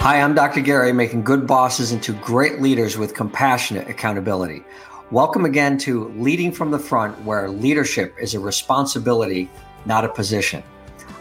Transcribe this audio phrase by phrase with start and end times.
[0.00, 0.60] Hi, I'm Dr.
[0.60, 4.62] Gary, making good bosses into great leaders with compassionate accountability.
[5.10, 9.50] Welcome again to Leading from the Front, where leadership is a responsibility,
[9.86, 10.62] not a position.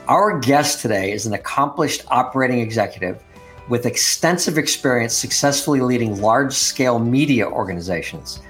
[0.07, 3.23] Our guest today is an accomplished operating executive
[3.67, 8.41] with extensive experience successfully leading large scale media organizations.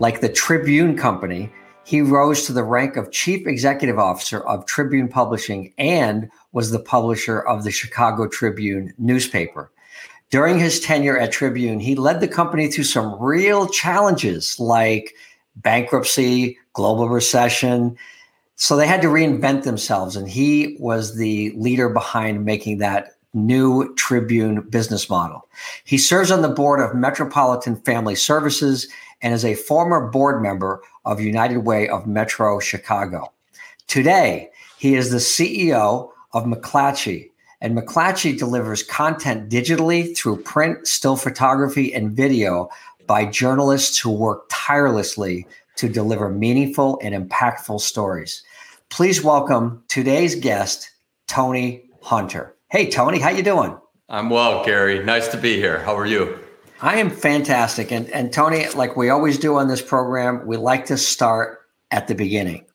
[0.00, 1.50] Like the Tribune Company,
[1.84, 6.80] he rose to the rank of Chief Executive Officer of Tribune Publishing and was the
[6.80, 9.70] publisher of the Chicago Tribune newspaper.
[10.30, 15.14] During his tenure at Tribune, he led the company through some real challenges like
[15.56, 17.96] bankruptcy, global recession.
[18.56, 20.16] So they had to reinvent themselves.
[20.16, 25.46] And he was the leader behind making that new Tribune business model.
[25.84, 28.88] He serves on the board of Metropolitan Family Services
[29.22, 33.32] and is a former board member of United Way of Metro Chicago.
[33.86, 41.16] Today, he is the CEO of McClatchy, and McClatchy delivers content digitally through print, still
[41.16, 42.68] photography, and video
[43.06, 48.42] by journalists who work tirelessly to deliver meaningful and impactful stories.
[48.88, 50.90] Please welcome today's guest,
[51.28, 52.54] Tony Hunter.
[52.70, 53.76] Hey, Tony, how you doing?
[54.08, 55.02] I'm well, Gary.
[55.04, 55.80] Nice to be here.
[55.80, 56.38] How are you?
[56.80, 57.90] I am fantastic.
[57.90, 61.60] And, and Tony, like we always do on this program, we like to start
[61.90, 62.65] at the beginning.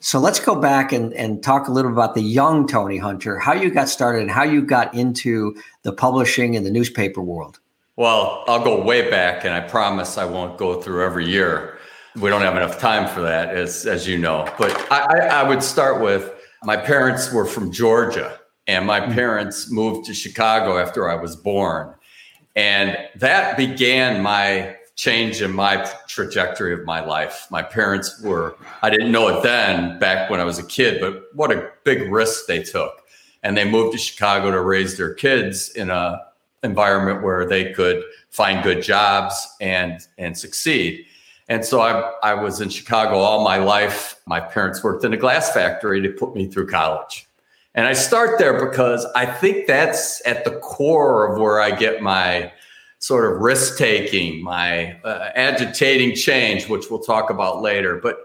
[0.00, 3.52] So let's go back and, and talk a little about the young Tony Hunter, how
[3.52, 7.58] you got started and how you got into the publishing and the newspaper world.
[7.96, 11.78] Well, I'll go way back, and I promise I won't go through every year.
[12.14, 14.48] We don't have enough time for that, as, as you know.
[14.56, 19.12] But I, I would start with my parents were from Georgia, and my mm.
[19.12, 21.92] parents moved to Chicago after I was born.
[22.54, 27.46] And that began my change in my trajectory of my life.
[27.52, 31.22] My parents were, I didn't know it then back when I was a kid, but
[31.34, 33.02] what a big risk they took.
[33.44, 36.20] And they moved to Chicago to raise their kids in a
[36.64, 41.06] environment where they could find good jobs and and succeed.
[41.48, 44.20] And so I, I was in Chicago all my life.
[44.26, 47.28] My parents worked in a glass factory to put me through college.
[47.76, 52.02] And I start there because I think that's at the core of where I get
[52.02, 52.52] my
[53.08, 57.96] sort of risk taking, my uh, agitating change, which we'll talk about later.
[57.96, 58.18] But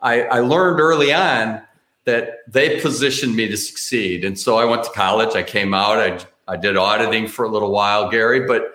[0.00, 1.60] I, I learned early on
[2.04, 4.24] that they positioned me to succeed.
[4.24, 5.34] And so I went to college.
[5.34, 5.98] I came out.
[5.98, 8.74] I, I did auditing for a little while, Gary, but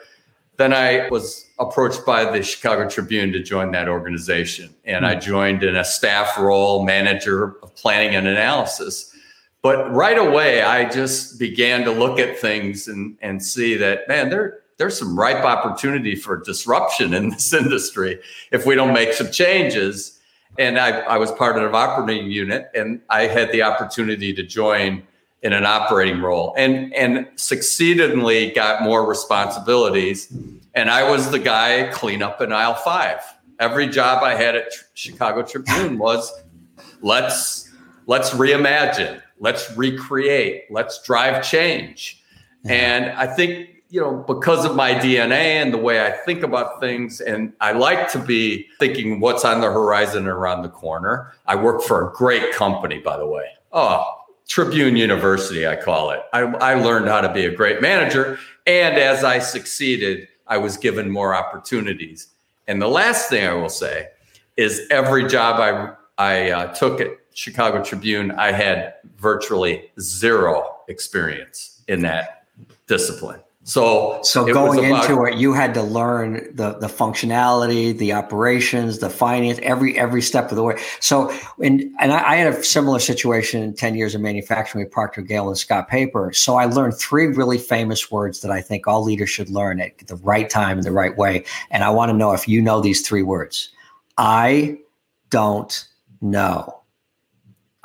[0.58, 4.76] then I was approached by the Chicago Tribune to join that organization.
[4.84, 5.22] And I hmm.
[5.22, 9.16] joined in a staff role, manager of planning and analysis.
[9.62, 14.30] But right away, I just began to look at things and, and see that, man,
[14.30, 18.20] there, there's some ripe opportunity for disruption in this industry
[18.52, 20.20] if we don't make some changes.
[20.60, 24.44] And I, I was part of an operating unit, and I had the opportunity to
[24.44, 25.04] join
[25.44, 30.34] in an operating role and and succeedingly got more responsibilities.
[30.74, 33.20] And I was the guy clean up in aisle five.
[33.60, 36.32] Every job I had at Chicago Tribune was
[37.02, 37.70] let's
[38.08, 42.24] let's reimagine, let's recreate, let's drive change.
[42.66, 46.80] And I think you know, because of my DNA and the way I think about
[46.80, 51.32] things, and I like to be thinking what's on the horizon around the corner.
[51.46, 53.46] I work for a great company, by the way.
[53.72, 54.04] Oh,
[54.48, 56.24] Tribune University, I call it.
[56.34, 58.40] I, I learned how to be a great manager.
[58.66, 62.30] And as I succeeded, I was given more opportunities.
[62.68, 64.08] And the last thing I will say
[64.58, 71.84] is every job I, I uh, took at Chicago Tribune, I had virtually zero experience
[71.88, 72.48] in that
[72.88, 73.40] discipline.
[73.66, 79.00] So, so going about, into it, you had to learn the the functionality, the operations,
[79.00, 80.82] the finance, every every step of the way.
[81.00, 81.34] So,
[81.64, 85.22] and and I, I had a similar situation in ten years of manufacturing with Procter
[85.22, 86.34] Gamble and Scott Paper.
[86.34, 89.98] So I learned three really famous words that I think all leaders should learn at
[90.08, 91.46] the right time and the right way.
[91.72, 93.70] And I want to know if you know these three words.
[94.18, 94.78] I
[95.30, 95.88] don't
[96.22, 96.83] know.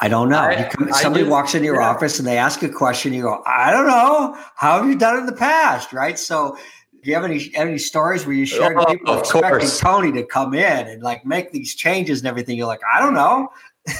[0.00, 0.38] I don't know.
[0.38, 1.88] I, come, somebody walks into your yeah.
[1.88, 3.12] office and they ask a question.
[3.12, 4.36] You go, I don't know.
[4.54, 5.92] How have you done it in the past?
[5.92, 6.18] Right.
[6.18, 6.56] So,
[7.02, 9.80] do you have any any stories where you oh, shared oh, people expecting course.
[9.80, 12.56] Tony to come in and like make these changes and everything?
[12.56, 13.48] You're like, I don't know.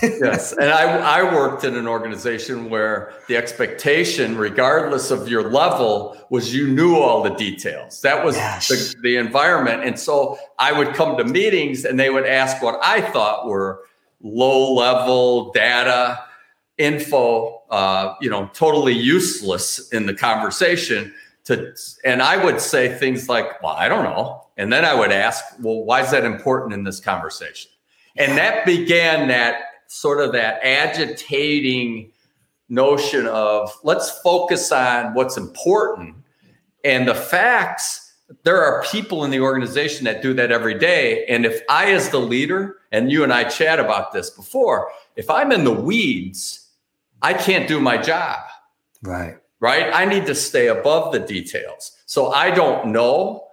[0.03, 0.53] yes.
[0.61, 6.55] And I, I worked in an organization where the expectation, regardless of your level, was
[6.55, 8.00] you knew all the details.
[8.03, 8.69] That was yes.
[8.69, 9.85] the, the environment.
[9.85, 13.83] And so I would come to meetings and they would ask what I thought were
[14.23, 16.19] low level data
[16.76, 21.12] info, uh, you know, totally useless in the conversation.
[21.44, 21.75] To,
[22.05, 24.47] and I would say things like, well, I don't know.
[24.56, 27.70] And then I would ask, well, why is that important in this conversation?
[28.17, 32.12] And that began that sort of that agitating
[32.69, 36.17] notion of let's focus on what's important
[36.85, 38.07] and the facts
[38.42, 41.25] there are people in the organization that do that every day.
[41.26, 45.30] And if i as the leader and you and i chat about this before if
[45.30, 46.70] i'm in the weeds
[47.22, 48.40] i can't do my job.
[49.02, 49.36] Right.
[49.60, 49.90] Right?
[49.92, 51.96] I need to stay above the details.
[52.06, 53.44] So i don't know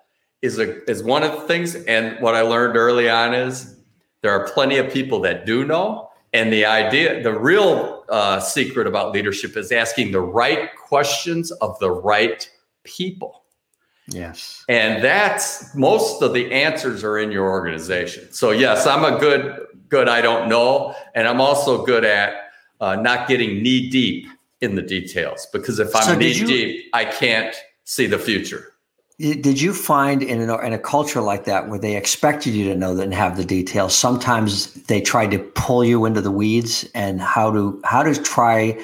[0.42, 1.76] is a is one of the things.
[1.76, 3.78] And what i learned early on is
[4.22, 6.10] there are plenty of people that do know.
[6.34, 11.80] And the idea, the real uh, secret about leadership is asking the right questions of
[11.80, 12.50] the right
[12.84, 13.45] people.
[14.08, 14.64] Yes.
[14.70, 18.32] And that's most of the answers are in your organization.
[18.32, 20.96] So yes, I'm a good, good, I don't know.
[21.16, 22.34] And I'm also good at
[22.80, 24.28] uh, not getting knee deep
[24.62, 27.56] in the details because if I'm so knee you, deep, I can't
[27.86, 28.74] see the future.
[29.18, 32.76] Did you find in a, in a culture like that where they expected you to
[32.76, 36.88] know that and have the details, sometimes they tried to pull you into the weeds
[36.94, 38.78] and how to how to try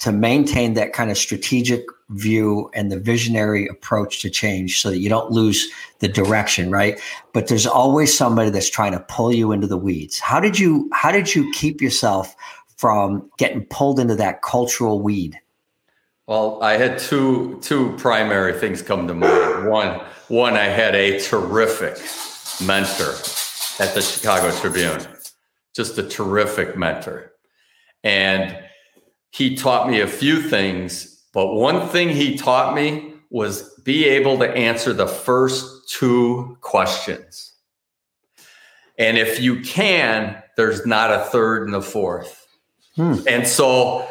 [0.00, 4.98] to maintain that kind of strategic view and the visionary approach to change so that
[4.98, 5.68] you don't lose
[5.98, 7.00] the direction, right?
[7.32, 10.18] But there's always somebody that's trying to pull you into the weeds.
[10.18, 12.34] How did you how did you keep yourself
[12.76, 15.38] from getting pulled into that cultural weed?
[16.26, 19.68] Well, I had two two primary things come to mind.
[19.68, 21.98] One, one I had a terrific
[22.64, 23.14] mentor
[23.80, 25.00] at the Chicago Tribune,
[25.74, 27.32] just a terrific mentor,
[28.04, 28.56] and
[29.30, 31.24] he taught me a few things.
[31.32, 37.54] But one thing he taught me was be able to answer the first two questions.
[38.98, 42.46] And if you can, there's not a third and a fourth.
[42.96, 43.16] Hmm.
[43.28, 44.08] And so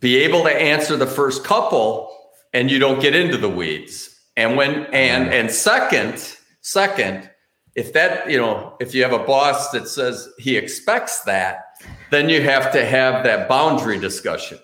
[0.00, 2.10] be able to answer the first couple
[2.52, 4.10] and you don't get into the weeds.
[4.36, 7.30] And when and and second, second,
[7.76, 11.63] if that, you know, if you have a boss that says he expects that,
[12.10, 14.58] then you have to have that boundary discussion,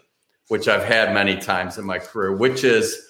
[0.49, 3.01] which I've had many times in my career, which is,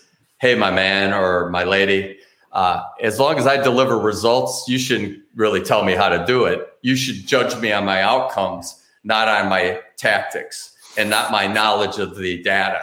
[0.40, 2.18] hey, my man or my lady,
[2.52, 6.44] uh, as long as I deliver results, you shouldn't really tell me how to do
[6.44, 6.68] it.
[6.82, 11.98] You should judge me on my outcomes, not on my tactics and not my knowledge
[11.98, 12.82] of the data.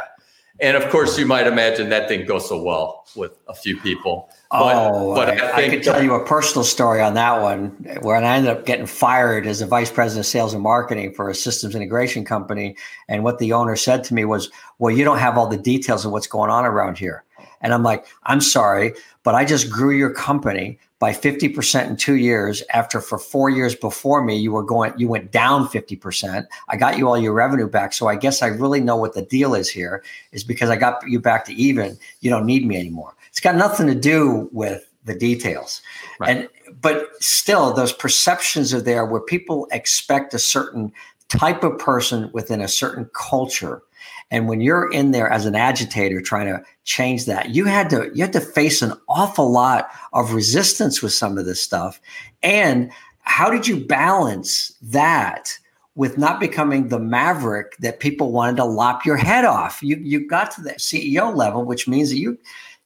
[0.60, 4.30] And of course, you might imagine that didn't go so well with a few people.
[4.50, 7.68] But, oh, but I, I, could tell you a personal story on that one
[8.02, 11.30] where I ended up getting fired as a vice president of sales and marketing for
[11.30, 12.76] a systems integration company.
[13.08, 14.50] And what the owner said to me was,
[14.80, 17.24] Well, you don't have all the details of what's going on around here.
[17.62, 18.94] And I'm like, I'm sorry,
[19.24, 23.76] but I just grew your company by 50% in two years after for four years
[23.76, 27.68] before me you were going you went down 50% i got you all your revenue
[27.68, 27.94] back.
[27.94, 31.08] So i guess i really know what the deal is here is because i got
[31.08, 31.98] you back to even.
[32.22, 33.16] You don't need me anymore.
[33.30, 35.82] It's got nothing to do with the details.
[36.20, 36.38] Right.
[36.38, 36.50] and
[36.82, 40.92] but still those perceptions are there where people expect a certain
[41.30, 43.82] type of person within a certain culture
[44.30, 48.12] and when you're in there as an agitator trying to change that, you had to
[48.14, 52.02] you had to face an awful lot of resistance with some of this stuff.
[52.44, 52.92] And
[53.22, 55.58] how did you balance that
[55.96, 59.82] with not becoming the maverick that people wanted to lop your head off?
[59.82, 62.38] You you got to the CEO level, which means that you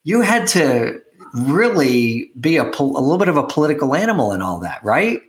[0.04, 1.02] you had to
[1.34, 5.22] really be a, a little bit of a political animal and all that, right?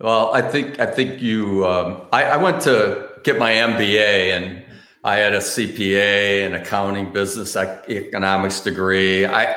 [0.00, 1.66] Well, I think I think you.
[1.66, 4.64] Um, I, I went to get my MBA and
[5.04, 9.26] I had a CPA, and accounting, business economics degree.
[9.26, 9.56] I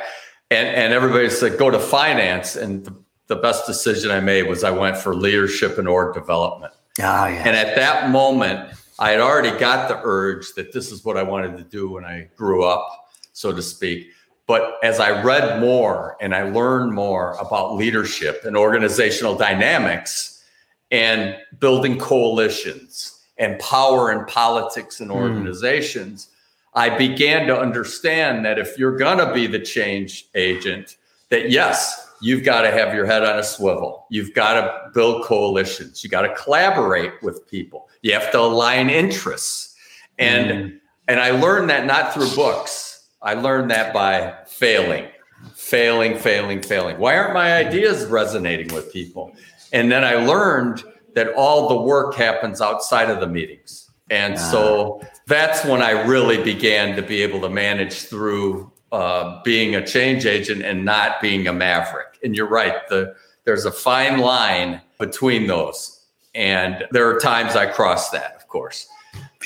[0.50, 2.96] and and everybody said go to finance, and the,
[3.26, 6.72] the best decision I made was I went for leadership and org development.
[7.00, 7.46] Ah, yes.
[7.46, 11.22] And at that moment, I had already got the urge that this is what I
[11.22, 14.08] wanted to do when I grew up, so to speak.
[14.46, 20.44] But as I read more and I learned more about leadership and organizational dynamics
[20.90, 25.16] and building coalitions and power and politics and hmm.
[25.16, 26.28] organizations, mm.
[26.74, 30.96] I began to understand that if you're going to be the change agent,
[31.28, 34.06] that yes, you've got to have your head on a swivel.
[34.08, 36.02] You've got to build coalitions.
[36.02, 37.88] You got to collaborate with people.
[38.00, 39.76] You have to align interests.
[40.18, 40.78] And mm.
[41.08, 43.08] and I learned that not through books.
[43.22, 45.06] I learned that by failing,
[45.54, 46.98] failing, failing, failing.
[46.98, 49.34] Why aren't my ideas resonating with people?
[49.72, 53.90] And then I learned that all the work happens outside of the meetings.
[54.10, 59.74] And so that's when I really began to be able to manage through uh, being
[59.74, 62.18] a change agent and not being a maverick.
[62.22, 63.14] And you're right, the,
[63.44, 66.04] there's a fine line between those.
[66.34, 68.86] And there are times I cross that, of course.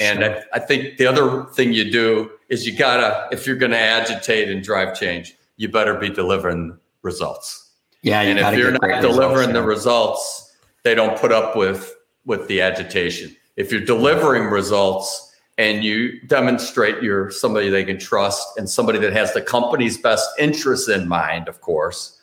[0.00, 3.76] And I, I think the other thing you do is you gotta, if you're gonna
[3.76, 7.70] agitate and drive change, you better be delivering results.
[8.02, 10.45] Yeah, you and if you're not delivering results, the results,
[10.86, 11.92] they don't put up with
[12.26, 13.34] with the agitation.
[13.56, 19.12] If you're delivering results and you demonstrate you're somebody they can trust and somebody that
[19.12, 22.20] has the company's best interests in mind, of course,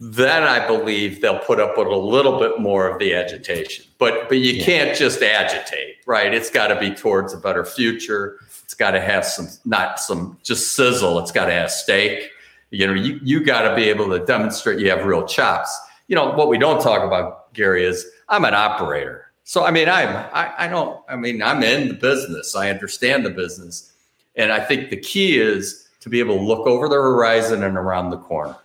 [0.00, 3.84] then I believe they'll put up with a little bit more of the agitation.
[3.98, 4.64] But but you yeah.
[4.64, 6.32] can't just agitate, right?
[6.32, 8.38] It's got to be towards a better future.
[8.64, 11.18] It's got to have some not some just sizzle.
[11.18, 12.30] It's got to have steak.
[12.70, 15.78] You know, you you got to be able to demonstrate you have real chops.
[16.06, 19.26] You know what we don't talk about, Gary, is I'm an operator.
[19.44, 22.54] So I mean, I'm I, I don't I mean I'm in the business.
[22.54, 23.92] I understand the business,
[24.36, 27.76] and I think the key is to be able to look over the horizon and
[27.76, 28.56] around the corner.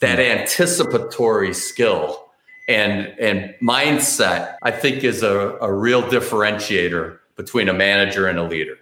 [0.00, 2.26] That anticipatory skill
[2.68, 8.44] and and mindset, I think, is a, a real differentiator between a manager and a
[8.44, 8.78] leader.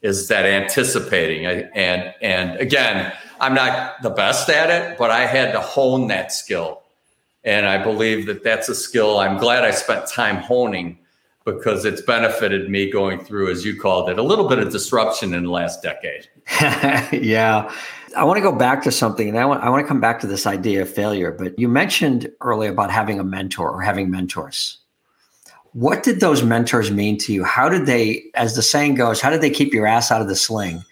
[0.00, 5.52] Is that anticipating and and again, I'm not the best at it, but I had
[5.52, 6.82] to hone that skill
[7.44, 10.98] and I believe that that's a skill I'm glad I spent time honing
[11.44, 15.32] because it's benefited me going through, as you called it, a little bit of disruption
[15.32, 16.28] in the last decade.
[17.22, 17.72] yeah.
[18.16, 20.20] I want to go back to something, and I want, I want to come back
[20.20, 21.32] to this idea of failure.
[21.32, 24.78] But you mentioned earlier about having a mentor or having mentors.
[25.72, 27.44] What did those mentors mean to you?
[27.44, 30.28] How did they, as the saying goes, how did they keep your ass out of
[30.28, 30.84] the sling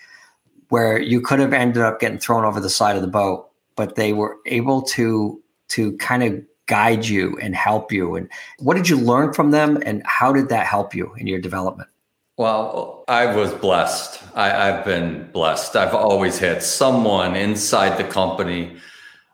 [0.69, 3.95] where you could have ended up getting thrown over the side of the boat, but
[3.95, 8.17] they were able to to kind of guide you and help you.
[8.17, 11.41] And what did you learn from them and how did that help you in your
[11.41, 11.89] development?
[12.37, 14.23] Well, I was blessed.
[14.35, 15.75] I, have been blessed.
[15.75, 18.77] I've always had someone inside the company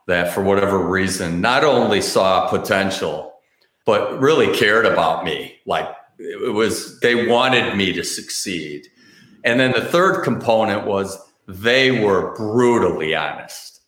[0.07, 3.35] that, for whatever reason, not only saw potential,
[3.85, 5.57] but really cared about me.
[5.67, 8.87] Like it was, they wanted me to succeed.
[9.43, 13.81] And then the third component was they were brutally honest.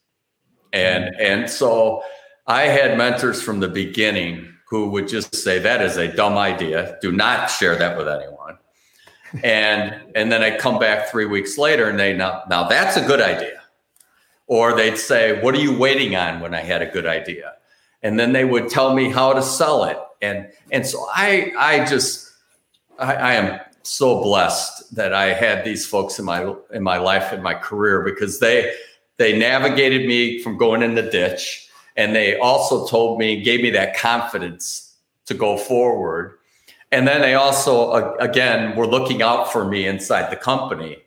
[0.73, 2.03] And, and so
[2.47, 6.99] I had mentors from the beginning who would just say, That is a dumb idea.
[7.01, 8.59] Do not share that with anyone.
[9.43, 13.07] and and then I'd come back three weeks later and they now now that's a
[13.07, 13.63] good idea.
[14.47, 17.55] Or they'd say, What are you waiting on when I had a good idea?
[18.03, 19.99] And then they would tell me how to sell it.
[20.21, 22.31] And and so I I just
[22.99, 27.33] I, I am so blessed that I had these folks in my in my life
[27.33, 28.75] in my career because they
[29.17, 31.63] they navigated me from going in the ditch
[31.97, 34.97] and they also told me, gave me that confidence
[35.27, 36.39] to go forward.
[36.91, 40.99] And then they also, uh, again, were looking out for me inside the company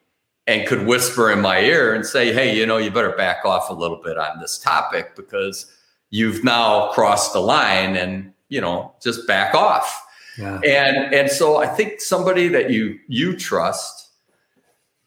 [0.45, 3.69] and could whisper in my ear and say, hey, you know, you better back off
[3.69, 5.65] a little bit on this topic because
[6.09, 10.05] you've now crossed the line and, you know, just back off.
[10.37, 10.59] Yeah.
[10.65, 14.09] And and so I think somebody that you you trust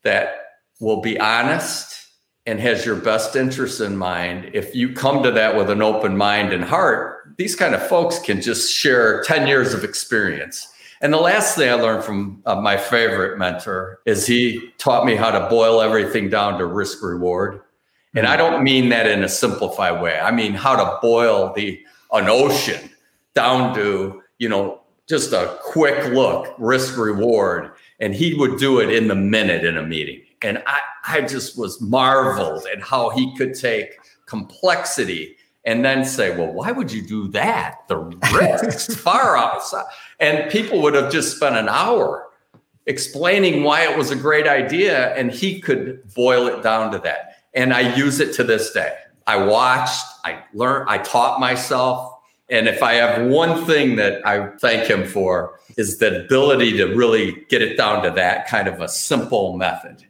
[0.03, 2.00] that will be honest
[2.51, 6.17] and has your best interests in mind, if you come to that with an open
[6.17, 10.67] mind and heart, these kind of folks can just share 10 years of experience.
[11.01, 15.15] And the last thing I learned from uh, my favorite mentor is he taught me
[15.15, 17.61] how to boil everything down to risk reward.
[18.17, 20.19] And I don't mean that in a simplified way.
[20.19, 21.81] I mean how to boil the
[22.13, 22.91] an ocean
[23.33, 27.71] down to, you know, just a quick look, risk reward.
[28.01, 30.23] And he would do it in the minute in a meeting.
[30.43, 36.37] And I, I just was marveled at how he could take complexity and then say,
[36.37, 37.87] well, why would you do that?
[37.89, 37.99] The
[38.33, 39.85] risks far outside.
[40.19, 42.29] And people would have just spent an hour
[42.87, 45.15] explaining why it was a great idea.
[45.15, 47.37] And he could boil it down to that.
[47.53, 48.95] And I use it to this day.
[49.27, 52.17] I watched, I learned, I taught myself.
[52.49, 56.87] And if I have one thing that I thank him for, is the ability to
[56.87, 60.05] really get it down to that kind of a simple method.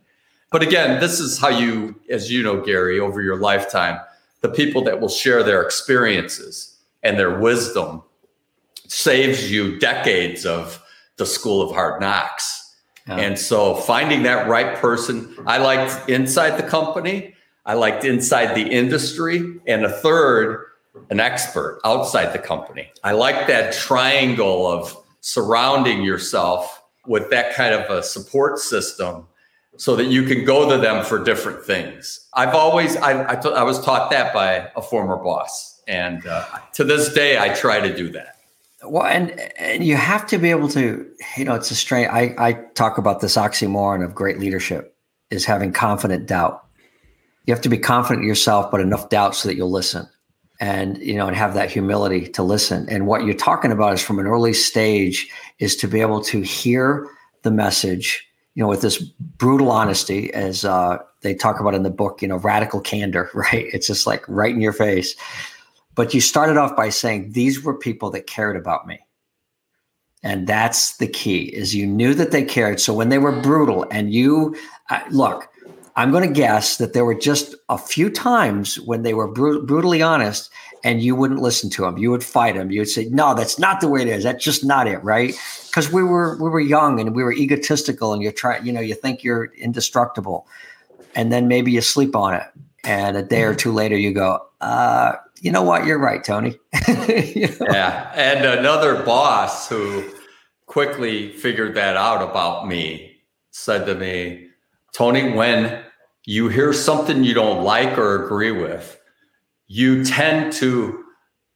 [0.51, 4.01] But again, this is how you, as you know, Gary, over your lifetime,
[4.41, 8.03] the people that will share their experiences and their wisdom
[8.89, 10.83] saves you decades of
[11.17, 12.75] the school of hard knocks.
[13.07, 13.17] Yeah.
[13.17, 18.69] And so finding that right person, I liked inside the company, I liked inside the
[18.69, 20.67] industry, and a third,
[21.11, 22.91] an expert outside the company.
[23.05, 29.27] I like that triangle of surrounding yourself with that kind of a support system
[29.81, 32.29] so that you can go to them for different things.
[32.35, 35.81] I've always, I, I, t- I was taught that by a former boss.
[35.89, 36.45] And uh,
[36.75, 38.37] to this day, I try to do that.
[38.85, 41.07] Well, and and you have to be able to,
[41.37, 42.09] you know, it's a strange.
[42.11, 44.95] I I talk about this oxymoron of great leadership
[45.31, 46.63] is having confident doubt.
[47.47, 50.07] You have to be confident in yourself, but enough doubt so that you'll listen,
[50.61, 52.87] and you know, and have that humility to listen.
[52.91, 56.43] And what you're talking about is from an early stage is to be able to
[56.43, 57.07] hear
[57.43, 58.27] the message,
[58.61, 62.29] you know, with this brutal honesty, as uh, they talk about in the book, you
[62.29, 63.31] know, radical candor.
[63.35, 63.67] Right?
[63.73, 65.17] It's just like right in your face
[65.95, 68.99] but you started off by saying these were people that cared about me.
[70.23, 72.81] And that's the key is you knew that they cared.
[72.81, 74.57] So when they were brutal and you
[74.91, 75.49] uh, look,
[75.97, 79.59] I'm going to guess that there were just a few times when they were br-
[79.59, 80.51] brutally honest
[80.83, 81.99] and you wouldn't listen to him.
[81.99, 82.71] You would fight him.
[82.71, 84.25] You would say, "No, that's not the way it is.
[84.25, 85.35] That's just not it, right?"
[85.67, 88.81] Because we were we were young and we were egotistical, and you're trying, you know,
[88.81, 90.47] you think you're indestructible,
[91.15, 92.47] and then maybe you sleep on it,
[92.85, 95.87] and a day or two later you go, uh, you know what?
[95.87, 96.57] You're right, Tony.
[96.89, 97.67] you know?
[97.71, 98.11] Yeah.
[98.15, 100.05] And another boss who
[100.67, 103.17] quickly figured that out about me
[103.51, 104.49] said to me,
[104.93, 105.83] Tony, when
[106.27, 109.00] you hear something you don't like or agree with,
[109.73, 111.05] you tend to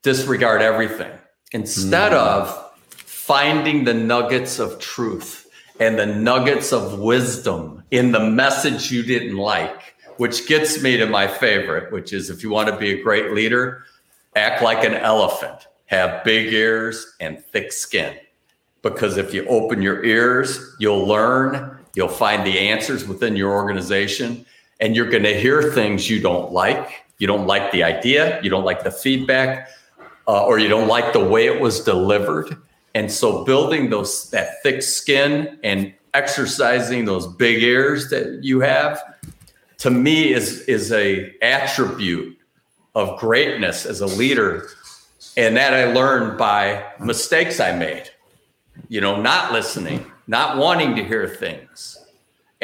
[0.02, 1.10] disregard everything
[1.52, 2.16] instead mm.
[2.16, 5.48] of finding the nuggets of truth
[5.80, 11.06] and the nuggets of wisdom in the message you didn't like which gets me to
[11.06, 13.84] my favorite, which is if you want to be a great leader,
[14.36, 18.16] act like an elephant, have big ears and thick skin.
[18.82, 24.44] Because if you open your ears, you'll learn, you'll find the answers within your organization,
[24.80, 27.03] and you're going to hear things you don't like.
[27.18, 29.68] You don't like the idea, you don't like the feedback,
[30.26, 32.56] uh, or you don't like the way it was delivered.
[32.94, 39.02] And so building those that thick skin and exercising those big ears that you have
[39.78, 42.38] to me is is a attribute
[42.94, 44.68] of greatness as a leader.
[45.36, 48.10] And that i learned by mistakes i made.
[48.88, 52.03] You know not listening not wanting to hear things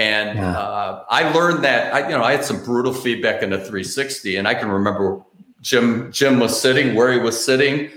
[0.01, 0.59] and yeah.
[0.59, 4.37] uh, i learned that I, you know i had some brutal feedback in the 360
[4.37, 5.23] and i can remember
[5.61, 7.91] jim jim was sitting where he was sitting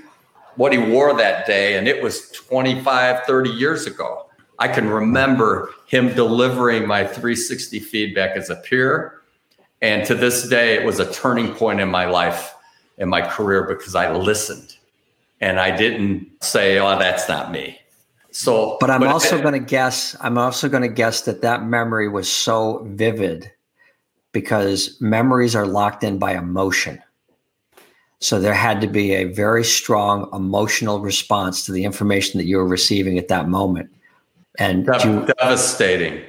[0.56, 4.24] what he wore that day and it was 25 30 years ago
[4.60, 9.22] I can remember him delivering my 360 feedback as a peer.
[9.82, 12.54] And to this day, it was a turning point in my life,
[12.98, 14.78] in my career, because I listened
[15.42, 17.78] and I didn't say, oh, that's not me.
[18.34, 21.66] So, but I'm but also going to guess, I'm also going to guess that that
[21.66, 23.50] memory was so vivid
[24.32, 27.02] because memories are locked in by emotion.
[28.20, 32.58] So there had to be a very strong emotional response to the information that you
[32.58, 33.92] were receiving at that moment
[34.58, 36.22] and Dev- you, devastating.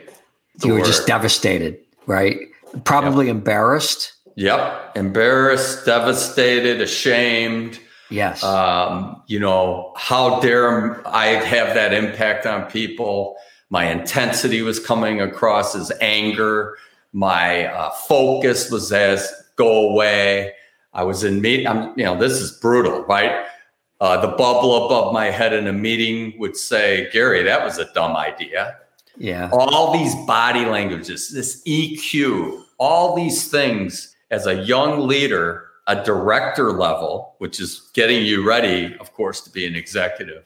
[0.62, 0.86] You were word.
[0.86, 2.38] just devastated, right?
[2.84, 3.36] Probably yep.
[3.36, 4.12] embarrassed.
[4.36, 7.78] Yep, embarrassed, devastated, ashamed.
[8.10, 8.42] Yes.
[8.42, 13.36] Um, you know, how dare I have that impact on people?
[13.70, 16.76] My intensity was coming across as anger.
[17.12, 20.52] My uh, focus was as go away.
[20.92, 21.66] I was in meet.
[21.66, 23.46] I'm, you know, this is brutal, right?
[24.00, 27.92] Uh, the bubble above my head in a meeting would say, Gary, that was a
[27.94, 28.76] dumb idea.
[29.16, 29.48] Yeah.
[29.52, 36.72] All these body languages, this EQ, all these things as a young leader, a director
[36.72, 40.44] level, which is getting you ready, of course, to be an executive.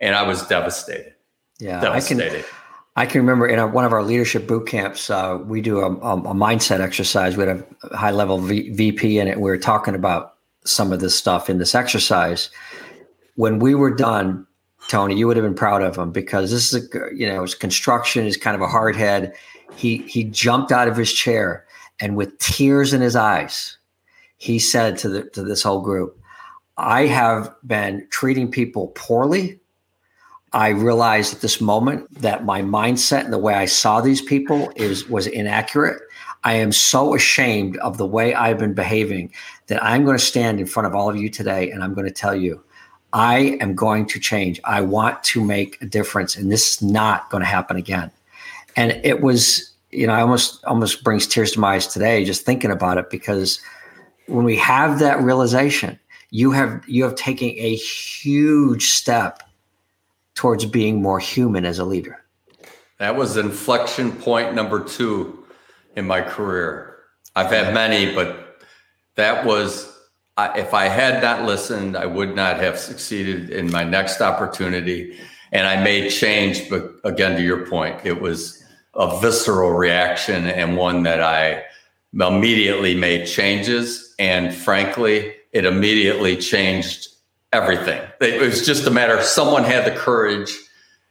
[0.00, 1.14] And I was devastated.
[1.58, 1.80] Yeah.
[1.80, 2.22] Devastated.
[2.22, 2.44] I can,
[2.96, 5.90] I can remember in our, one of our leadership boot camps, uh, we do a,
[5.90, 7.36] a, a, mindset exercise.
[7.36, 9.40] We had a high level v, VP in it.
[9.40, 12.50] We were talking about some of this stuff in this exercise
[13.36, 14.46] when we were done,
[14.88, 17.54] Tony, you would have been proud of him because this is a you know, his
[17.54, 19.34] construction is kind of a hard head.
[19.76, 21.64] He he jumped out of his chair
[22.00, 23.78] and with tears in his eyes,
[24.36, 26.18] he said to the to this whole group,
[26.76, 29.60] I have been treating people poorly.
[30.52, 34.72] I realized at this moment that my mindset and the way I saw these people
[34.76, 36.00] is was inaccurate.
[36.44, 39.32] I am so ashamed of the way I've been behaving
[39.66, 42.06] that I'm going to stand in front of all of you today and I'm going
[42.06, 42.62] to tell you
[43.12, 44.60] I am going to change.
[44.64, 48.10] I want to make a difference, and this is not going to happen again.
[48.76, 52.44] And it was, you know, I almost almost brings tears to my eyes today just
[52.44, 53.58] thinking about it because
[54.26, 55.98] when we have that realization,
[56.30, 59.42] you have you have taken a huge step
[60.34, 62.22] towards being more human as a leader.
[62.98, 65.44] That was inflection point number two
[65.96, 66.96] in my career.
[67.34, 68.62] I've had many, but
[69.16, 69.92] that was
[70.36, 75.18] I, if I had not listened, I would not have succeeded in my next opportunity.
[75.52, 78.62] And I made change, but again, to your point, it was
[78.94, 81.62] a visceral reaction and one that I
[82.12, 84.05] immediately made changes.
[84.18, 87.08] And frankly, it immediately changed
[87.52, 88.02] everything.
[88.20, 90.52] It was just a matter of someone had the courage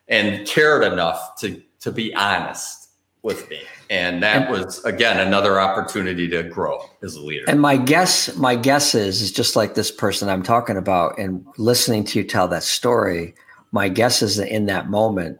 [0.08, 2.90] and cared enough to to be honest
[3.22, 3.62] with me.
[3.90, 7.46] And that was again another opportunity to grow as a leader.
[7.48, 11.46] And my guess, my guess is, is just like this person I'm talking about, and
[11.58, 13.36] listening to you tell that story.
[13.72, 15.38] My guess is that in that moment,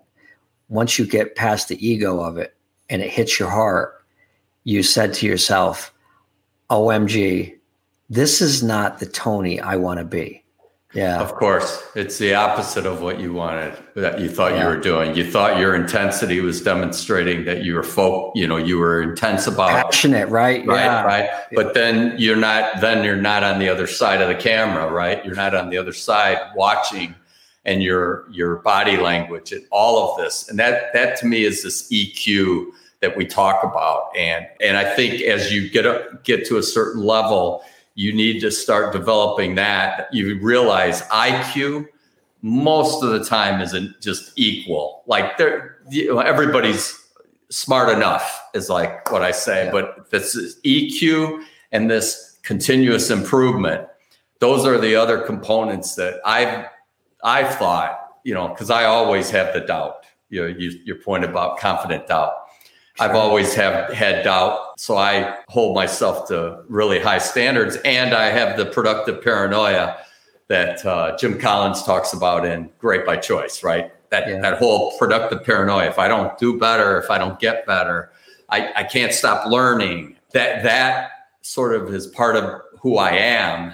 [0.70, 2.56] once you get past the ego of it
[2.90, 4.04] and it hits your heart,
[4.64, 5.92] you said to yourself,
[6.70, 7.55] "OMG,
[8.10, 10.46] this is not the Tony I want to be."
[10.96, 11.20] Yeah.
[11.20, 11.84] Of course.
[11.94, 14.62] It's the opposite of what you wanted that you thought yeah.
[14.64, 15.14] you were doing.
[15.14, 19.46] You thought your intensity was demonstrating that you were folk, you know, you were intense
[19.46, 20.66] about passionate, right?
[20.66, 21.04] Right, yeah.
[21.04, 21.30] right.
[21.52, 25.24] But then you're not then you're not on the other side of the camera, right?
[25.26, 27.14] You're not on the other side watching
[27.66, 30.48] and your your body language and all of this.
[30.48, 32.68] And that that to me is this EQ
[33.02, 34.16] that we talk about.
[34.16, 37.66] And and I think as you get up get to a certain level,
[37.96, 40.14] you need to start developing that.
[40.14, 41.88] You realize IQ
[42.42, 45.04] most of the time isn't just equal.
[45.08, 47.02] Like there, you know, everybody's
[47.50, 49.72] smart enough is like what I say, yeah.
[49.72, 53.88] but this is EQ and this continuous improvement.
[54.40, 56.68] Those are the other components that I've
[57.24, 60.06] I've thought, you know, because I always have the doubt.
[60.30, 62.34] You know, you, your point about confident doubt.
[63.00, 68.26] I've always have had doubt, so I hold myself to really high standards, and I
[68.26, 69.98] have the productive paranoia
[70.48, 73.92] that uh, Jim Collins talks about in Great by Choice, right?
[74.10, 74.40] That yeah.
[74.42, 75.88] that whole productive paranoia.
[75.88, 78.12] If I don't do better, if I don't get better,
[78.50, 80.18] I, I can't stop learning.
[80.34, 81.12] That that
[81.42, 83.74] sort of is part of who I am,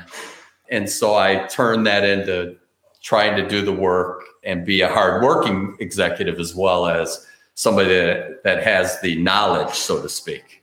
[0.70, 2.56] and so I turn that into
[3.02, 8.44] trying to do the work and be a hardworking executive as well as somebody that,
[8.44, 10.61] that has the knowledge, so to speak.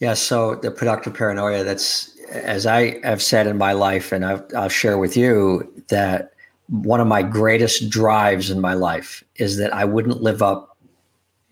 [0.00, 0.14] Yeah.
[0.14, 4.68] So the productive paranoia, that's, as I have said in my life, and I've, I'll
[4.68, 6.32] share with you that
[6.68, 10.76] one of my greatest drives in my life is that I wouldn't live up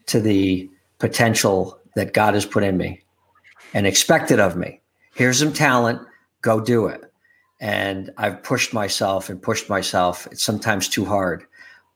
[0.06, 3.02] to the potential that God has put in me
[3.74, 4.80] and expected of me.
[5.14, 6.00] Here's some talent,
[6.42, 7.02] go do it.
[7.59, 11.46] And I've pushed myself and pushed myself, it's sometimes too hard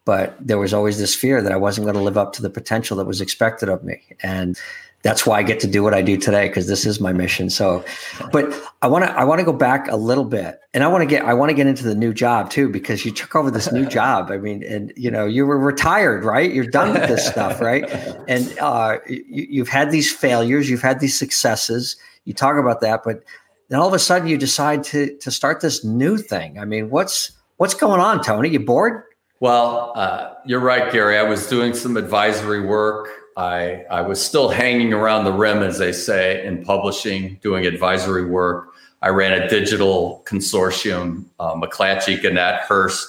[0.04, 2.50] but there was always this fear that I wasn't going to live up to the
[2.50, 4.00] potential that was expected of me.
[4.22, 4.58] And
[5.02, 7.48] that's why I get to do what I do today because this is my mission.
[7.48, 7.84] So,
[8.32, 11.02] but I want to I want to go back a little bit, and I want
[11.02, 13.50] to get I want to get into the new job too because you took over
[13.50, 14.30] this new job.
[14.30, 16.52] I mean, and you know you were retired, right?
[16.52, 17.84] You're done with this stuff, right?
[18.28, 21.96] And uh, you, you've had these failures, you've had these successes.
[22.24, 23.24] You talk about that, but
[23.68, 26.58] then all of a sudden you decide to to start this new thing.
[26.58, 28.50] I mean, what's what's going on, Tony?
[28.50, 29.02] You bored?
[29.40, 31.16] Well, uh, you're right, Gary.
[31.16, 33.08] I was doing some advisory work.
[33.40, 38.26] I, I was still hanging around the rim, as they say, in publishing, doing advisory
[38.26, 38.74] work.
[39.00, 43.09] I ran a digital consortium, uh, McClatchy, Gannett, Hearst,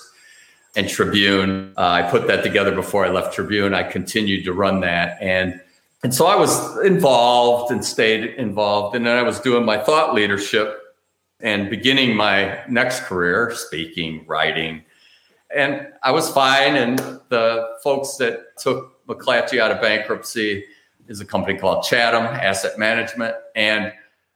[0.78, 1.74] and Tribune.
[1.76, 3.74] Uh, I put that together before I left Tribune.
[3.74, 5.18] I continued to run that.
[5.22, 5.60] And,
[6.02, 8.96] and so I was involved and stayed involved.
[8.96, 10.78] And then I was doing my thought leadership
[11.42, 14.84] and beginning my next career, speaking, writing,
[15.54, 16.78] and I was fine.
[16.78, 20.64] And the folks that took McClatchy out of bankruptcy
[21.08, 23.36] is a company called Chatham Asset Management.
[23.56, 23.92] And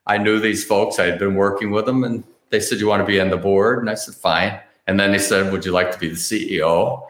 [0.06, 3.02] I knew these folks, I had been working with them, and they said, You want
[3.02, 3.80] to be on the board?
[3.80, 4.60] And I said, Fine.
[4.88, 7.08] And then they said, Would you like to be the CEO?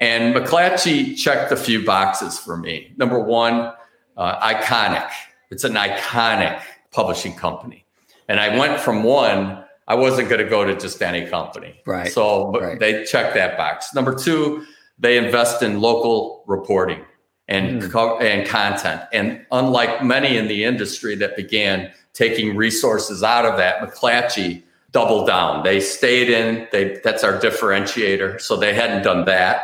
[0.00, 2.92] And McClatchy checked a few boxes for me.
[2.96, 3.72] Number one,
[4.16, 5.10] uh, iconic.
[5.50, 7.84] It's an iconic publishing company.
[8.28, 11.80] And I went from one I wasn't going to go to just any company.
[11.86, 12.12] Right.
[12.12, 12.78] So right.
[12.78, 13.94] they checked that box.
[13.94, 14.66] Number two,
[14.98, 17.04] they invest in local reporting
[17.48, 17.90] and mm.
[17.90, 19.02] co- and content.
[19.12, 25.26] And unlike many in the industry that began taking resources out of that, McClatchy doubled
[25.26, 25.62] down.
[25.62, 26.68] They stayed in.
[26.72, 28.40] They that's our differentiator.
[28.40, 29.62] So they hadn't done that.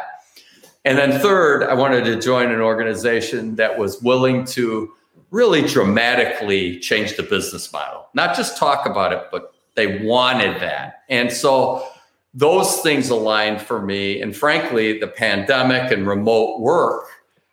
[0.84, 4.92] And then third, I wanted to join an organization that was willing to
[5.30, 8.06] really dramatically change the business model.
[8.14, 11.02] Not just talk about it, but they wanted that.
[11.08, 11.86] And so
[12.34, 14.20] those things aligned for me.
[14.20, 17.06] And frankly, the pandemic and remote work,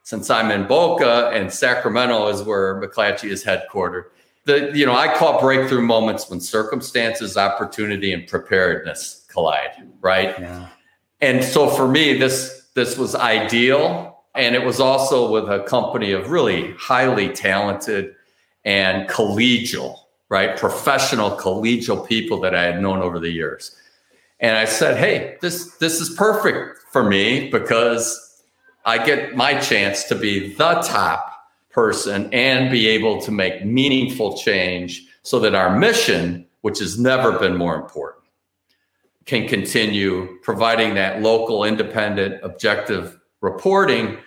[0.04, 4.06] since I'm in Boca and Sacramento is where McClatchy is headquartered.
[4.46, 10.38] The, you know, I call breakthrough moments when circumstances, opportunity, and preparedness collide, right?
[10.40, 10.68] Yeah.
[11.22, 14.24] And so for me, this this was ideal.
[14.34, 18.16] And it was also with a company of really highly talented
[18.64, 19.98] and collegial
[20.32, 20.58] right?
[20.58, 23.76] Professional, collegial people that I had known over the years.
[24.42, 28.44] And I said, hey, this this is perfect for me because
[28.86, 31.32] I get my chance to be the top
[31.70, 37.38] person and be able to make meaningful change so that our mission, which has never
[37.38, 38.24] been more important.
[39.26, 44.18] can continue providing that local, independent, objective reporting.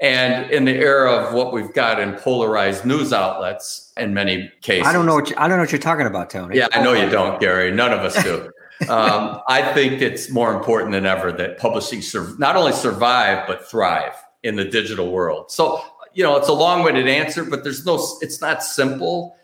[0.00, 4.86] And in the era of what we've got in polarized news outlets, in many cases,
[4.86, 6.56] I don't know what you, I don't know what you're talking about, Tony.
[6.56, 7.70] Yeah, I know you don't, Gary.
[7.70, 8.50] None of us do.
[8.88, 13.68] Um, I think it's more important than ever that publishing sur- not only survive but
[13.68, 15.50] thrive in the digital world.
[15.50, 18.04] So you know, it's a long-winded answer, but there's no.
[18.20, 19.36] It's not simple,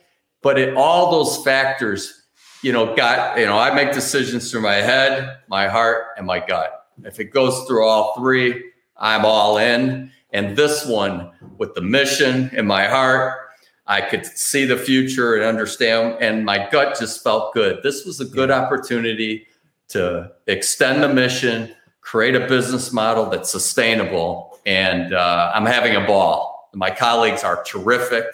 [0.43, 2.27] but it all those factors
[2.63, 6.45] you know, got, you know, I make decisions through my head, my heart, and my
[6.45, 6.87] gut.
[7.05, 10.11] If it goes through all three, I'm all in.
[10.33, 13.46] And this one, with the mission in my heart,
[13.87, 16.17] I could see the future and understand.
[16.21, 17.83] And my gut just felt good.
[17.83, 19.47] This was a good opportunity
[19.89, 24.59] to extend the mission, create a business model that's sustainable.
[24.67, 26.71] And uh, I'm having a ball.
[26.75, 28.27] My colleagues are terrific.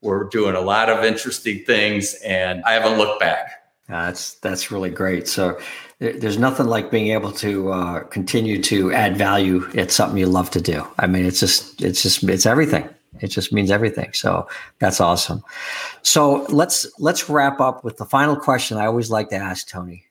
[0.00, 3.50] We're doing a lot of interesting things, and I haven't looked back.
[3.88, 5.26] that's that's really great.
[5.28, 5.58] So
[5.98, 10.50] there's nothing like being able to uh, continue to add value at something you love
[10.50, 10.86] to do.
[10.98, 12.88] I mean, it's just it's just it's everything.
[13.20, 14.12] It just means everything.
[14.12, 14.48] So
[14.78, 15.42] that's awesome.
[16.02, 20.04] So let's let's wrap up with the final question I always like to ask Tony.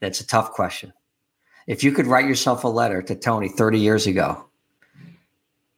[0.00, 0.92] That's a tough question.
[1.66, 4.44] If you could write yourself a letter to Tony 30 years ago,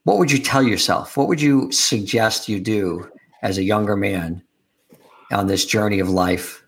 [0.05, 1.17] what would you tell yourself?
[1.17, 3.11] What would you suggest you do
[3.43, 4.43] as a younger man
[5.33, 6.65] on this journey of life?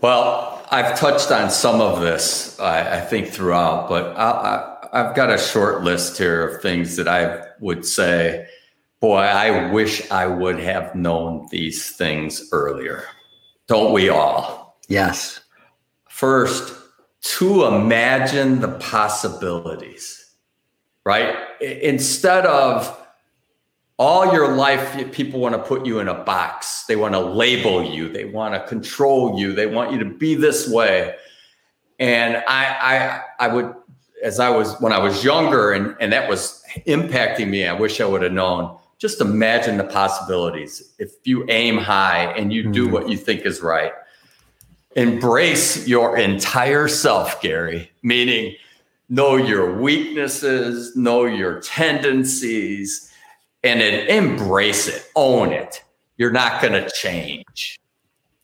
[0.00, 5.30] Well, I've touched on some of this, I, I think, throughout, but I, i've got
[5.30, 8.46] a short list here of things that I would say,
[9.00, 13.04] boy, I wish I would have known these things earlier.
[13.66, 14.78] Don't we all?
[14.88, 15.40] Yes.
[16.08, 16.74] First,
[17.20, 20.34] to imagine the possibilities,
[21.04, 21.36] right?
[21.60, 22.94] Instead of
[23.98, 26.84] all your life, people want to put you in a box.
[26.86, 28.08] They want to label you.
[28.08, 29.52] They want to control you.
[29.52, 31.16] They want you to be this way.
[31.98, 33.74] And I, I, I would,
[34.22, 37.66] as I was when I was younger, and and that was impacting me.
[37.66, 38.76] I wish I would have known.
[38.98, 40.92] Just imagine the possibilities.
[40.98, 42.94] If you aim high and you do mm-hmm.
[42.94, 43.92] what you think is right,
[44.96, 47.90] embrace your entire self, Gary.
[48.02, 48.56] Meaning,
[49.08, 53.08] know your weaknesses, know your tendencies
[53.62, 55.82] and then embrace it, own it.
[56.16, 57.78] You're not going to change.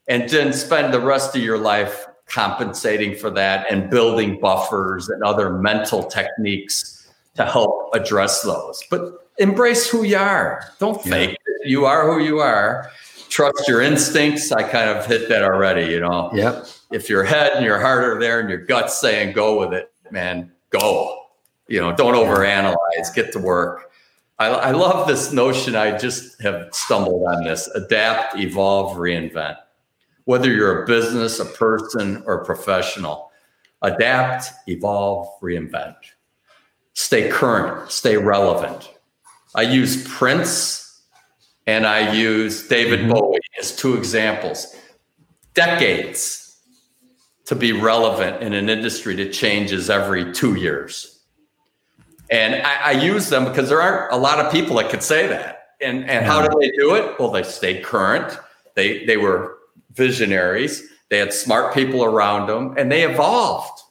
[0.09, 5.23] And then spend the rest of your life compensating for that and building buffers and
[5.23, 8.83] other mental techniques to help address those.
[8.91, 10.65] But embrace who you are.
[10.79, 11.55] Don't fake yeah.
[11.63, 11.69] it.
[11.69, 12.91] You are who you are.
[13.29, 14.53] Trust your instincts.
[14.53, 16.31] I kind of hit that already, you know.
[16.33, 16.67] Yep.
[16.93, 19.93] If your head and your heart are there and your gut's saying go with it,
[20.11, 21.21] man, go.
[21.67, 23.91] You know, don't overanalyze, get to work.
[24.39, 25.77] I, I love this notion.
[25.77, 29.57] I just have stumbled on this adapt, evolve, reinvent.
[30.25, 33.31] Whether you're a business, a person, or a professional,
[33.83, 35.97] adapt, evolve, reinvent.
[36.95, 38.91] Stay current, stay relevant.
[39.55, 41.03] I use Prince
[41.67, 43.13] and I use David mm-hmm.
[43.13, 44.77] Bowie as two examples.
[45.55, 46.57] Decades
[47.47, 51.21] to be relevant in an industry that changes every two years.
[52.31, 55.27] And I, I, use them because there aren't a lot of people that could say
[55.27, 55.75] that.
[55.81, 57.19] And and how do they do it?
[57.19, 58.39] Well, they stayed current.
[58.75, 59.59] They they were
[59.95, 60.83] visionaries.
[61.09, 63.83] They had smart people around them, and they evolved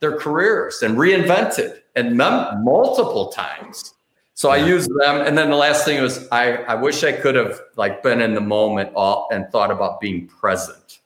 [0.00, 3.94] their careers and reinvented and mem- multiple times.
[4.34, 5.20] So I used them.
[5.20, 8.32] And then the last thing was I, I wish I could have like been in
[8.34, 11.00] the moment all, and thought about being present.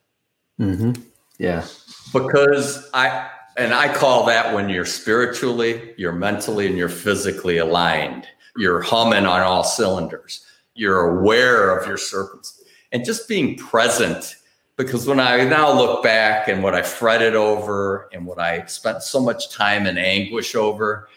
[0.61, 0.93] Mm-hmm.
[1.39, 1.67] Yeah.
[2.13, 8.29] Because I and I call that when you're spiritually, you're mentally, and you're physically aligned.
[8.57, 10.47] You're humming on all cylinders.
[10.75, 14.37] You're aware of your circumstances and just being present.
[14.77, 19.03] Because when I now look back and what I fretted over and what I spent
[19.03, 21.09] so much time and anguish over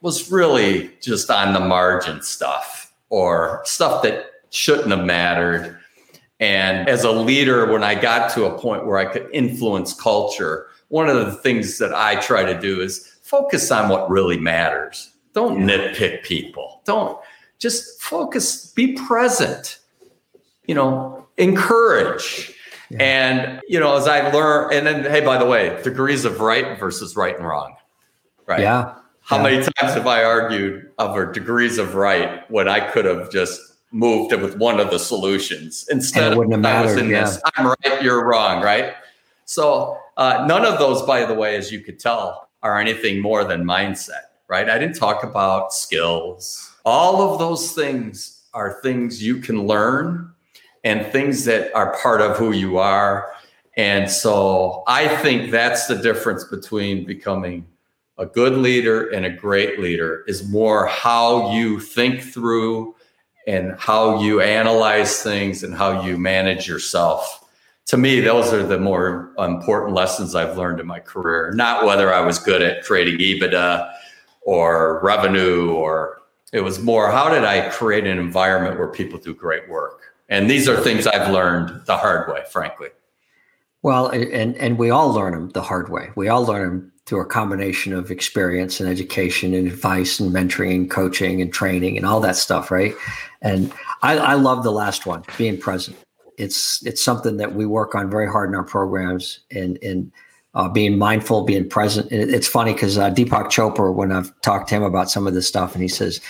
[0.00, 5.78] was really just on the margin stuff or stuff that shouldn't have mattered.
[6.40, 10.66] And as a leader, when I got to a point where I could influence culture,
[10.88, 15.12] one of the things that I try to do is focus on what really matters.
[15.32, 16.82] Don't nitpick people.
[16.84, 17.18] Don't
[17.58, 19.78] just focus, be present,
[20.66, 22.53] you know, encourage.
[22.94, 23.02] Yeah.
[23.02, 26.78] And, you know, as I learn, and then, hey, by the way, degrees of right
[26.78, 27.74] versus right and wrong.
[28.46, 28.60] Right.
[28.60, 28.94] Yeah.
[29.20, 29.42] How yeah.
[29.42, 34.32] many times have I argued over degrees of right when I could have just moved
[34.32, 37.24] it with one of the solutions instead of I was in yeah.
[37.24, 38.94] this, I'm right, you're wrong, right?
[39.44, 43.44] So uh, none of those, by the way, as you could tell, are anything more
[43.44, 44.68] than mindset, right?
[44.68, 46.72] I didn't talk about skills.
[46.84, 50.33] All of those things are things you can learn
[50.84, 53.32] and things that are part of who you are.
[53.76, 57.66] And so I think that's the difference between becoming
[58.18, 62.94] a good leader and a great leader is more how you think through
[63.46, 67.40] and how you analyze things and how you manage yourself.
[67.86, 72.14] To me, those are the more important lessons I've learned in my career, not whether
[72.14, 73.92] I was good at creating EBITDA
[74.42, 79.34] or revenue or it was more how did I create an environment where people do
[79.34, 80.13] great work?
[80.28, 82.88] And these are things I've learned the hard way, frankly.
[83.82, 86.10] Well, and and we all learn them the hard way.
[86.16, 90.74] We all learn them through a combination of experience and education and advice and mentoring
[90.74, 92.94] and coaching and training and all that stuff, right?
[93.42, 93.70] And
[94.02, 95.98] I, I love the last one, being present.
[96.38, 100.10] It's it's something that we work on very hard in our programs and and
[100.54, 102.10] uh, being mindful, being present.
[102.10, 105.34] And it's funny because uh, Deepak Chopra, when I've talked to him about some of
[105.34, 106.20] this stuff, and he says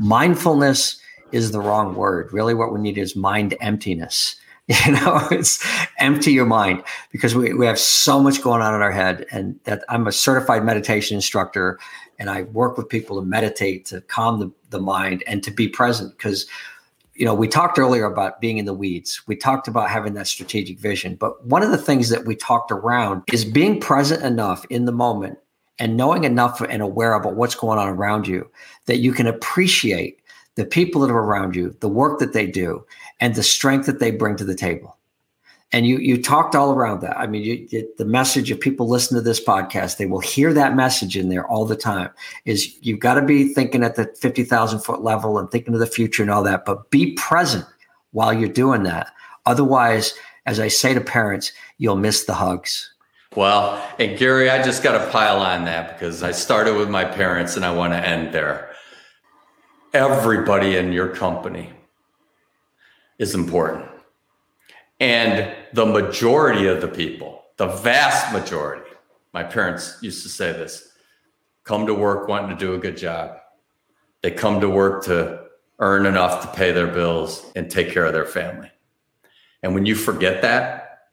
[0.00, 1.01] mindfulness
[1.32, 2.32] is the wrong word.
[2.32, 4.36] Really, what we need is mind emptiness.
[4.86, 5.64] You know it's
[5.98, 9.58] empty your mind because we, we have so much going on in our head and
[9.64, 11.80] that i'm a certified meditation instructor
[12.20, 15.66] and i work with people to meditate to calm the, the mind and to be
[15.68, 16.16] present.
[16.16, 16.46] Because
[17.14, 19.20] you know we talked earlier about being in the weeds.
[19.26, 22.70] We talked about having that strategic vision but one of the things that we talked
[22.70, 25.38] around is being present enough in the moment
[25.80, 28.48] and knowing enough and aware about what's going on around you
[28.86, 30.21] that you can appreciate
[30.54, 32.84] the people that are around you, the work that they do,
[33.20, 34.98] and the strength that they bring to the table.
[35.74, 37.18] And you you talked all around that.
[37.18, 40.76] I mean, you, the message of people listen to this podcast, they will hear that
[40.76, 42.10] message in there all the time.
[42.44, 45.80] Is you've got to be thinking at the fifty thousand foot level and thinking of
[45.80, 47.64] the future and all that, but be present
[48.10, 49.08] while you're doing that.
[49.46, 52.92] Otherwise, as I say to parents, you'll miss the hugs.
[53.34, 57.04] Well, and Gary, I just got to pile on that because I started with my
[57.06, 58.71] parents and I want to end there
[59.92, 61.70] everybody in your company
[63.18, 63.86] is important.
[65.00, 68.90] And the majority of the people, the vast majority,
[69.34, 70.92] my parents used to say this
[71.64, 73.36] come to work wanting to do a good job.
[74.22, 75.44] They come to work to
[75.78, 78.70] earn enough to pay their bills and take care of their family.
[79.62, 81.08] And when you forget that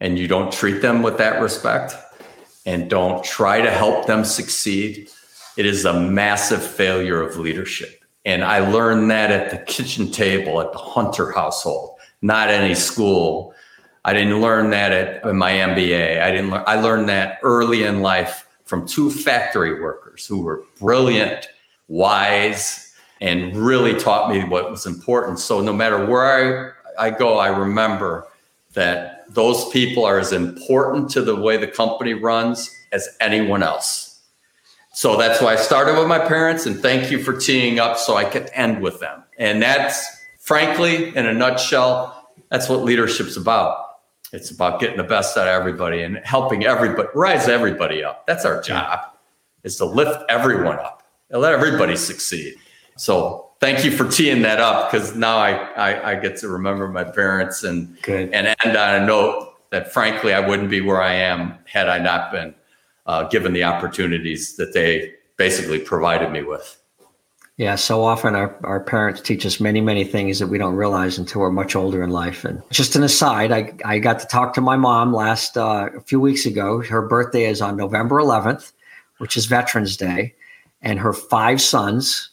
[0.00, 1.94] and you don't treat them with that respect
[2.66, 5.08] and don't try to help them succeed,
[5.56, 8.01] it is a massive failure of leadership.
[8.24, 13.54] And I learned that at the kitchen table at the Hunter household, not any school.
[14.04, 16.20] I didn't learn that at my MBA.
[16.22, 20.64] I didn't learn, I learned that early in life from two factory workers who were
[20.78, 21.48] brilliant,
[21.88, 25.38] wise, and really taught me what was important.
[25.38, 28.26] So no matter where I, I go, I remember
[28.74, 34.11] that those people are as important to the way the company runs as anyone else.
[34.94, 38.16] So that's why I started with my parents, and thank you for teeing up so
[38.16, 39.24] I could end with them.
[39.38, 40.06] And that's
[40.38, 43.78] frankly, in a nutshell, that's what leadership's about.
[44.32, 48.26] It's about getting the best out of everybody and helping everybody rise everybody up.
[48.26, 49.00] That's our job,
[49.62, 52.56] is to lift everyone up and let everybody succeed.
[52.96, 56.88] So thank you for teeing that up because now I, I, I get to remember
[56.88, 58.32] my parents and Good.
[58.32, 61.98] and end on a note that frankly I wouldn't be where I am had I
[61.98, 62.54] not been
[63.06, 66.78] uh, given the opportunities that they basically provided me with.
[67.58, 71.18] Yeah, so often our, our parents teach us many, many things that we don't realize
[71.18, 72.44] until we're much older in life.
[72.44, 76.00] And just an aside, I, I got to talk to my mom last uh, a
[76.00, 76.82] few weeks ago.
[76.82, 78.72] Her birthday is on November 11th,
[79.18, 80.34] which is Veterans Day.
[80.80, 82.30] And her five sons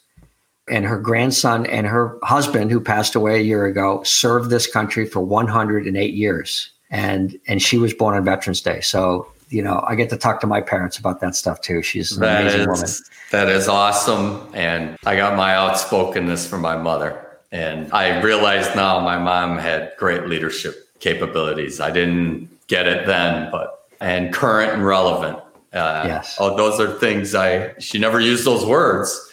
[0.68, 5.04] and her grandson and her husband, who passed away a year ago, served this country
[5.04, 6.70] for 108 years.
[6.90, 8.80] And, and she was born on Veterans Day.
[8.80, 11.82] So you know, I get to talk to my parents about that stuff too.
[11.82, 12.90] She's an that amazing is, woman.
[13.32, 14.48] That is awesome.
[14.54, 17.26] And I got my outspokenness from my mother.
[17.52, 21.80] And I realize now my mom had great leadership capabilities.
[21.80, 25.38] I didn't get it then, but and current and relevant.
[25.72, 26.36] Uh, yes.
[26.38, 27.74] Oh, those are things I.
[27.80, 29.28] She never used those words.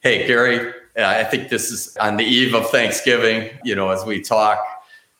[0.00, 3.50] Hey, Gary, I think this is on the eve of Thanksgiving.
[3.62, 4.60] You know, as we talk,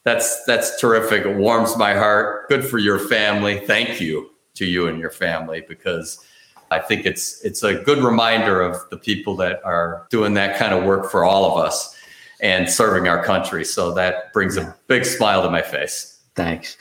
[0.02, 1.24] that's that's terrific.
[1.24, 2.48] It warms my heart.
[2.48, 3.60] Good for your family.
[3.60, 4.31] Thank you
[4.62, 6.24] to you and your family because
[6.70, 10.72] I think it's it's a good reminder of the people that are doing that kind
[10.72, 11.94] of work for all of us
[12.40, 13.64] and serving our country.
[13.64, 16.20] So that brings a big smile to my face.
[16.34, 16.76] Thanks.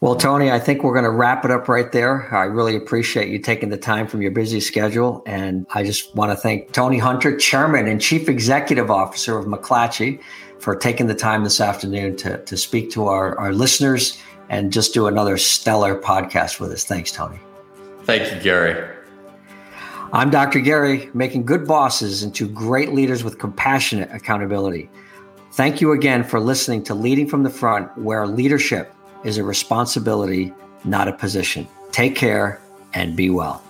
[0.00, 2.34] Well, Tony, I think we're going to wrap it up right there.
[2.34, 5.22] I really appreciate you taking the time from your busy schedule.
[5.26, 10.20] And I just want to thank Tony Hunter, Chairman and Chief Executive Officer of McClatchy,
[10.58, 14.18] for taking the time this afternoon to, to speak to our, our listeners
[14.48, 16.84] and just do another stellar podcast with us.
[16.84, 17.38] Thanks, Tony.
[18.04, 18.94] Thank you, Gary.
[20.12, 20.60] I'm Dr.
[20.60, 24.88] Gary, making good bosses into great leaders with compassionate accountability.
[25.52, 28.94] Thank you again for listening to Leading from the Front, where leadership
[29.24, 30.52] is a responsibility,
[30.84, 31.66] not a position.
[31.90, 32.60] Take care
[32.94, 33.62] and be well.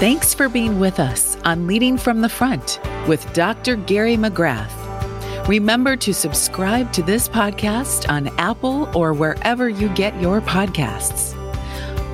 [0.00, 3.76] Thanks for being with us on Leading from the Front with Dr.
[3.76, 4.79] Gary McGrath.
[5.50, 11.34] Remember to subscribe to this podcast on Apple or wherever you get your podcasts.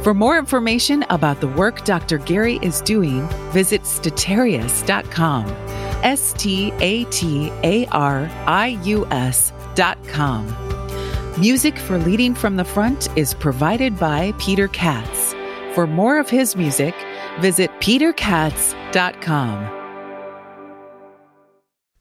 [0.03, 2.17] For more information about the work Dr.
[2.17, 5.51] Gary is doing, visit statarius.com.
[6.03, 10.47] S T A T A R I U S.com.
[11.39, 15.35] Music for Leading from the Front is provided by Peter Katz.
[15.75, 16.95] For more of his music,
[17.41, 19.76] visit peterkatz.com.